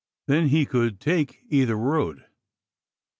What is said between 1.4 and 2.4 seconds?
either road.